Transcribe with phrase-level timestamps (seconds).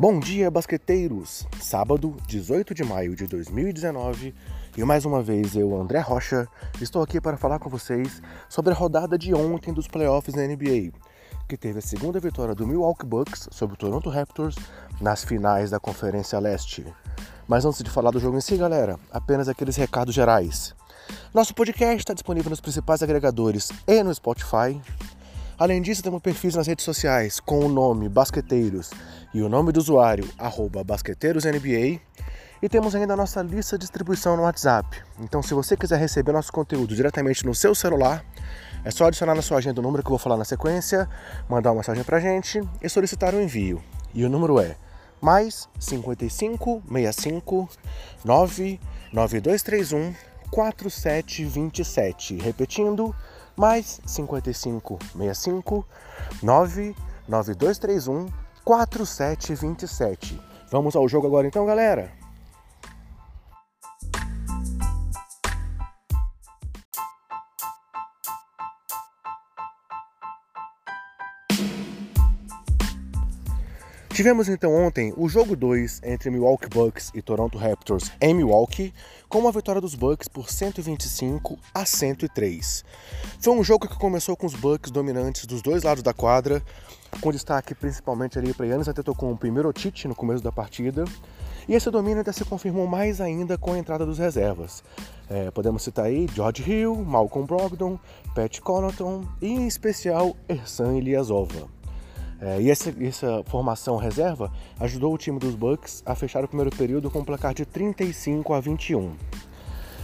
[0.00, 1.46] Bom dia, basqueteiros!
[1.60, 4.34] Sábado, 18 de maio de 2019,
[4.74, 6.48] e mais uma vez eu, André Rocha,
[6.80, 10.90] estou aqui para falar com vocês sobre a rodada de ontem dos playoffs da NBA,
[11.46, 14.56] que teve a segunda vitória do Milwaukee Bucks sobre o Toronto Raptors
[15.02, 16.82] nas finais da Conferência Leste.
[17.46, 20.74] Mas antes de falar do jogo em si, galera, apenas aqueles recados gerais.
[21.34, 24.80] Nosso podcast está disponível nos principais agregadores e no Spotify.
[25.60, 28.88] Além disso, temos perfis nas redes sociais com o nome Basqueteiros
[29.34, 30.26] e o nome do usuário,
[30.86, 32.00] BasqueteirosNBA.
[32.62, 35.02] E temos ainda a nossa lista de distribuição no WhatsApp.
[35.18, 38.24] Então, se você quiser receber nosso conteúdo diretamente no seu celular,
[38.86, 41.06] é só adicionar na sua agenda o número que eu vou falar na sequência,
[41.46, 43.82] mandar uma mensagem pra gente e solicitar o um envio.
[44.14, 44.76] E o número é
[45.20, 47.68] mais 55 65
[48.24, 50.14] 99231
[50.50, 52.36] 4727.
[52.38, 53.14] Repetindo,
[53.56, 55.86] mais 55 65
[56.42, 58.26] 99231
[58.64, 60.40] 4727.
[60.70, 62.19] Vamos ao jogo agora então, galera?
[74.20, 78.92] Tivemos então ontem o jogo 2 entre Milwaukee Bucks e Toronto Raptors em Milwaukee,
[79.30, 82.84] com uma vitória dos Bucks por 125 a 103.
[83.40, 86.62] Foi um jogo que começou com os Bucks dominantes dos dois lados da quadra,
[87.22, 91.06] com destaque principalmente ali para Yannis Antetokounmpo e Mirotic no começo da partida.
[91.66, 94.84] E esse domínio ainda se confirmou mais ainda com a entrada dos reservas.
[95.30, 97.98] É, podemos citar aí George Hill, Malcolm Brogdon,
[98.34, 101.79] Pat Connaughton e em especial Ersan Ilyasova.
[102.40, 106.74] É, e essa, essa, formação reserva ajudou o time dos Bucks a fechar o primeiro
[106.74, 109.12] período com um placar de 35 a 21.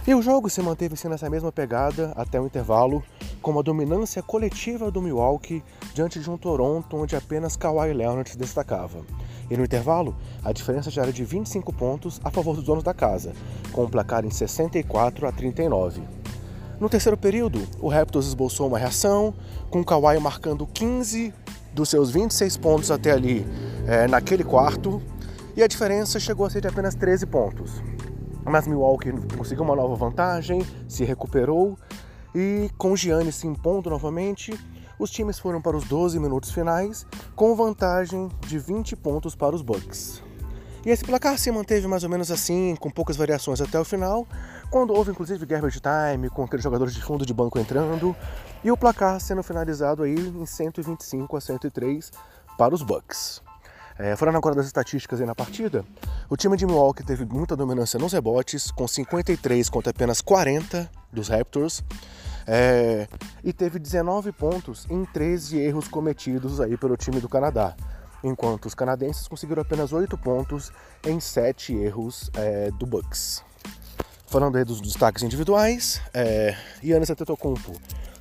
[0.05, 3.03] E o jogo se manteve assim nessa mesma pegada até o intervalo,
[3.41, 8.99] com uma dominância coletiva do Milwaukee diante de um Toronto onde apenas Kawhi Leonard destacava.
[9.49, 12.93] E no intervalo, a diferença já era de 25 pontos a favor dos donos da
[12.93, 13.33] casa,
[13.73, 16.01] com um placar em 64 a 39.
[16.79, 19.33] No terceiro período, o Raptors esboçou uma reação,
[19.69, 21.33] com Kawhi marcando 15
[21.77, 23.45] dos seus 26 pontos até ali
[23.87, 24.99] é, naquele quarto,
[25.55, 27.83] e a diferença chegou a ser de apenas 13 pontos.
[28.43, 31.77] Mas Milwaukee conseguiu uma nova vantagem, se recuperou
[32.33, 34.57] e com Giannis se impondo novamente,
[34.97, 37.05] os times foram para os 12 minutos finais
[37.35, 40.23] com vantagem de 20 pontos para os Bucks.
[40.83, 44.25] E esse placar se manteve mais ou menos assim, com poucas variações até o final,
[44.69, 48.15] quando houve inclusive garbage time, com aqueles jogadores de fundo de banco entrando,
[48.63, 52.11] e o placar sendo finalizado aí em 125 a 103
[52.57, 53.41] para os Bucks.
[53.99, 55.83] É, falando agora das estatísticas aí na partida,
[56.29, 61.29] o time de Milwaukee teve muita dominância nos rebotes, com 53 contra apenas 40 dos
[61.29, 61.83] Raptors,
[62.45, 63.07] é,
[63.43, 67.75] e teve 19 pontos em 13 erros cometidos aí pelo time do Canadá
[68.23, 70.71] enquanto os canadenses conseguiram apenas 8 pontos
[71.05, 73.43] em 7 erros é, do Bucks.
[74.29, 77.71] Falando aí dos destaques individuais, é, Yannis Antetokounmpo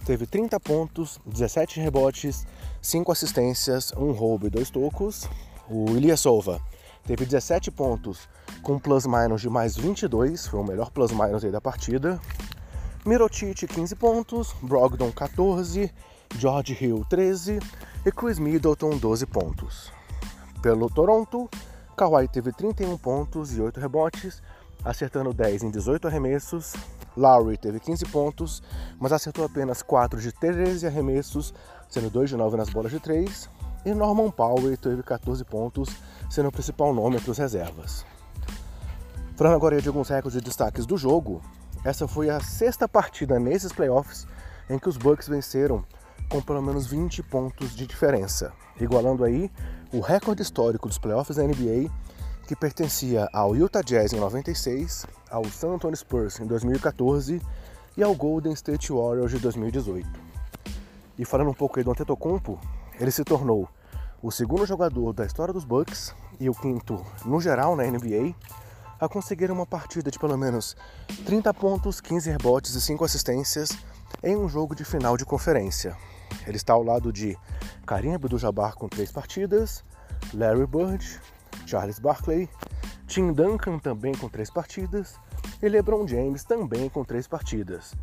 [0.05, 2.47] teve 30 pontos, 17 rebotes,
[2.81, 5.29] 5 assistências, 1 roubo e 2 tocos.
[5.69, 6.61] O Ilyasova
[7.05, 8.29] teve 17 pontos
[8.63, 12.21] com plus-minus de mais 22, foi o melhor plus-minus da partida.
[13.05, 15.93] Mirotic 15 pontos, Brogdon 14,
[16.39, 17.59] George Hill 13
[18.07, 19.91] e Chris Middleton 12 pontos.
[20.63, 21.51] Pelo Toronto,
[21.97, 24.41] Kawhi teve 31 pontos e 8 rebotes,
[24.87, 26.75] acertando 10 em 18 arremessos.
[27.17, 28.63] Lowry teve 15 pontos,
[29.01, 31.53] mas acertou apenas 4 de 13 arremessos,
[31.89, 33.51] sendo 2 de 9 nas bolas de 3.
[33.85, 35.89] E Norman Powell teve 14 pontos,
[36.31, 38.05] sendo o principal nome entre os reservas.
[39.35, 41.43] Falando agora de alguns recordes e destaques do jogo,
[41.85, 44.27] essa foi a sexta partida nesses playoffs
[44.69, 45.85] em que os Bucks venceram
[46.29, 49.51] com pelo menos 20 pontos de diferença, igualando aí
[49.93, 51.91] o recorde histórico dos playoffs da NBA,
[52.47, 57.43] que pertencia ao Utah Jazz em 96, ao San Antonio Spurs em 2014
[57.97, 60.09] e ao Golden State Warriors de 2018.
[61.19, 62.61] E falando um pouco aí do Antetokounmpo,
[63.01, 63.69] ele se tornou
[64.23, 68.33] o segundo jogador da história dos Bucks e o quinto no geral na NBA
[69.01, 70.77] a conseguir uma partida de pelo menos
[71.25, 73.71] 30 pontos, 15 rebotes e 5 assistências
[74.23, 75.97] em um jogo de final de conferência.
[76.47, 77.37] Ele está ao lado de
[77.85, 79.85] Karim Abdul-Jabbar com três partidas,
[80.33, 81.21] Larry Bird,
[81.65, 82.49] Charles Barkley,
[83.07, 85.19] Tim Duncan também com três partidas
[85.63, 87.95] e LeBron James também com três partidas.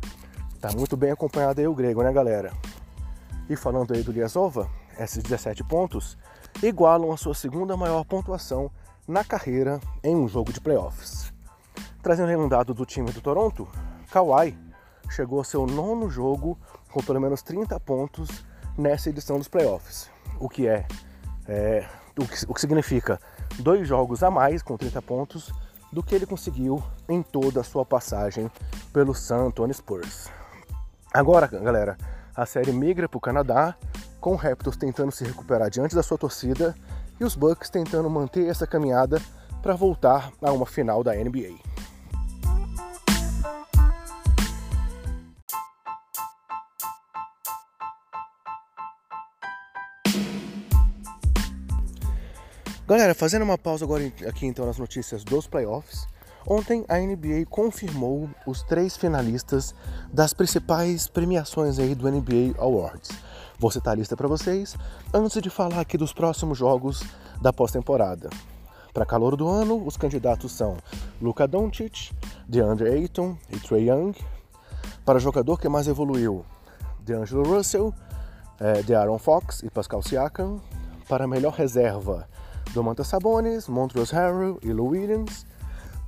[0.60, 2.52] Tá muito bem acompanhado aí o grego, né, galera?
[3.48, 6.16] E falando aí do Liasova, esses 17 pontos
[6.62, 8.70] igualam a sua segunda maior pontuação
[9.06, 11.32] na carreira em um jogo de playoffs.
[12.02, 13.68] Trazendo aí um dado do time do Toronto,
[14.10, 14.56] Kawhi
[15.10, 16.58] chegou ao seu nono jogo
[16.90, 18.44] com pelo menos 30 pontos
[18.76, 20.10] nessa edição dos playoffs,
[20.40, 20.86] o que é,
[21.46, 21.86] é
[22.18, 23.20] o, que, o que significa
[23.58, 25.52] dois jogos a mais com 30 pontos
[25.92, 28.50] do que ele conseguiu em toda a sua passagem
[28.92, 30.28] pelo San Antonio Spurs.
[31.12, 31.96] Agora, galera,
[32.34, 33.76] a série migra para o Canadá,
[34.20, 36.74] com o Raptors tentando se recuperar diante da sua torcida
[37.20, 39.20] e os Bucks tentando manter essa caminhada
[39.62, 41.73] para voltar a uma final da NBA.
[52.86, 56.06] Galera, fazendo uma pausa agora aqui então nas notícias dos playoffs.
[56.46, 59.74] Ontem a NBA confirmou os três finalistas
[60.12, 63.10] das principais premiações aí do NBA Awards.
[63.58, 64.76] Vou citar a lista para vocês
[65.14, 67.02] antes de falar aqui dos próximos jogos
[67.40, 68.28] da pós-temporada.
[68.92, 70.76] Para calor do ano, os candidatos são
[71.22, 72.12] Luka Doncic,
[72.46, 74.12] DeAndre Ayton e Trey Young.
[75.06, 76.44] Para jogador que mais evoluiu,
[77.00, 77.94] DeAngelo Russell,
[78.60, 80.60] é, DeAaron Fox e Pascal Siakam.
[81.08, 82.26] Para melhor reserva,
[82.72, 85.46] Domantas Sabonis, Montrezl Harrell e Lou Williams.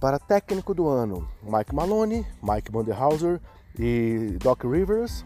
[0.01, 3.41] Para técnico do ano, Mike Maloney, Mike Banderhauser
[3.79, 5.25] e Doc Rivers.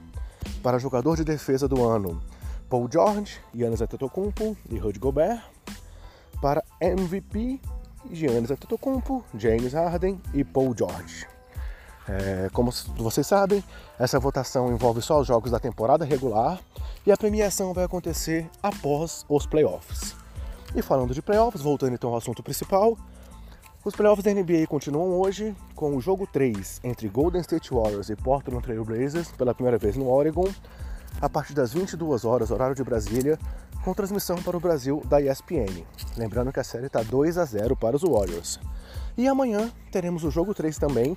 [0.62, 2.20] Para jogador de defesa do ano,
[2.68, 5.42] Paul George, Giannis Antetokounmpo e Rudy Gobert.
[6.40, 7.60] Para MVP,
[8.10, 11.26] Giannis Antetokounmpo, James Harden e Paul George.
[12.08, 13.62] É, como vocês sabem,
[13.98, 16.58] essa votação envolve só os jogos da temporada regular
[17.06, 20.19] e a premiação vai acontecer após os playoffs.
[20.74, 22.96] E falando de playoffs, voltando então ao assunto principal,
[23.84, 28.16] os playoffs da NBA continuam hoje com o jogo 3 entre Golden State Warriors e
[28.16, 30.48] Portland Trail Blazers pela primeira vez no Oregon,
[31.20, 33.38] a partir das 22 horas, horário de Brasília,
[33.82, 35.84] com transmissão para o Brasil da ESPN.
[36.16, 38.60] Lembrando que a série está 2 a 0 para os Warriors.
[39.16, 41.16] E amanhã teremos o jogo 3 também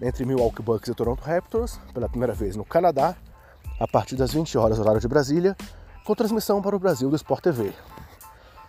[0.00, 3.16] entre Milwaukee Bucks e Toronto Raptors, pela primeira vez no Canadá,
[3.78, 5.56] a partir das 20 horas, horário de Brasília,
[6.04, 7.72] com transmissão para o Brasil do Sport TV.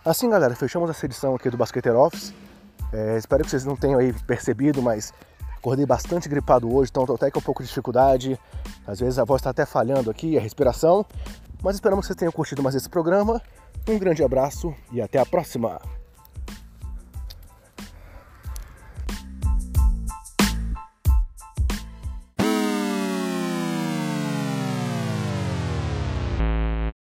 [0.02, 2.32] Assim, galera, fechamos essa edição aqui do Basqueteiro Office.
[2.90, 5.12] É, espero que vocês não tenham aí percebido, mas
[5.54, 8.40] acordei bastante gripado hoje, então estou até com um pouco de dificuldade.
[8.86, 11.04] Às vezes a voz está até falhando aqui, a respiração.
[11.62, 13.42] Mas esperamos que vocês tenham curtido mais esse programa.
[13.86, 15.78] Um grande abraço e até a próxima!